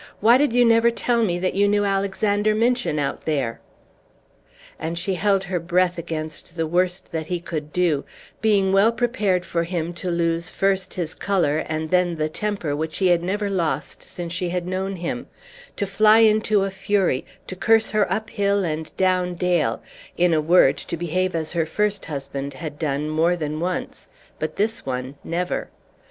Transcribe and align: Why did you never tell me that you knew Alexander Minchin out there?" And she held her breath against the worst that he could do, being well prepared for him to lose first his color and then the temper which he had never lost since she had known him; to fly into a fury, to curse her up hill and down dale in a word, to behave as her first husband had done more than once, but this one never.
Why 0.19 0.39
did 0.39 0.51
you 0.51 0.65
never 0.65 0.89
tell 0.89 1.23
me 1.23 1.37
that 1.37 1.53
you 1.53 1.67
knew 1.67 1.85
Alexander 1.85 2.55
Minchin 2.55 2.97
out 2.97 3.25
there?" 3.25 3.59
And 4.79 4.97
she 4.97 5.13
held 5.13 5.43
her 5.43 5.59
breath 5.59 5.99
against 5.99 6.57
the 6.57 6.65
worst 6.65 7.11
that 7.11 7.27
he 7.27 7.39
could 7.39 7.71
do, 7.71 8.03
being 8.41 8.73
well 8.73 8.91
prepared 8.91 9.45
for 9.45 9.63
him 9.63 9.93
to 9.93 10.09
lose 10.09 10.49
first 10.49 10.95
his 10.95 11.13
color 11.13 11.59
and 11.69 11.91
then 11.91 12.15
the 12.15 12.29
temper 12.29 12.75
which 12.75 12.97
he 12.97 13.09
had 13.09 13.21
never 13.21 13.47
lost 13.47 14.01
since 14.01 14.33
she 14.33 14.49
had 14.49 14.65
known 14.65 14.95
him; 14.95 15.27
to 15.75 15.85
fly 15.85 16.17
into 16.21 16.63
a 16.63 16.71
fury, 16.71 17.23
to 17.45 17.55
curse 17.55 17.91
her 17.91 18.11
up 18.11 18.31
hill 18.31 18.63
and 18.63 18.97
down 18.97 19.35
dale 19.35 19.83
in 20.17 20.33
a 20.33 20.41
word, 20.41 20.77
to 20.77 20.97
behave 20.97 21.35
as 21.35 21.51
her 21.53 21.67
first 21.67 22.05
husband 22.05 22.55
had 22.55 22.79
done 22.79 23.07
more 23.07 23.35
than 23.35 23.59
once, 23.59 24.09
but 24.39 24.55
this 24.55 24.83
one 24.83 25.13
never. 25.23 25.69